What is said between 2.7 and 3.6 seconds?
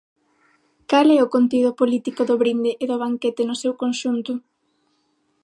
e do Banquete no